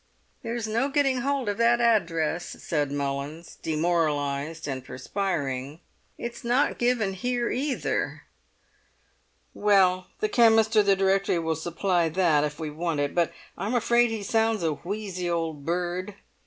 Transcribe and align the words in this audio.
"There's 0.41 0.67
no 0.67 0.89
getting 0.89 1.19
hold 1.21 1.47
of 1.47 1.59
that 1.59 1.79
address," 1.79 2.57
said 2.59 2.91
Mullins, 2.91 3.57
demoralised 3.61 4.67
and 4.67 4.83
perspiring. 4.83 5.79
"It's 6.17 6.43
not 6.43 6.79
given 6.79 7.13
here 7.13 7.51
either." 7.51 8.23
"Well, 9.53 10.07
the 10.19 10.27
chemist 10.27 10.75
or 10.75 10.81
the 10.81 10.95
directory 10.95 11.37
will 11.37 11.55
supply 11.55 12.09
that 12.09 12.43
if 12.43 12.59
we 12.59 12.71
want 12.71 12.99
it, 12.99 13.13
but 13.13 13.31
I'm 13.55 13.75
afraid 13.75 14.09
he 14.09 14.23
sounds 14.23 14.63
a 14.63 14.71
wheezy 14.73 15.29
old 15.29 15.65
bird. 15.67 16.15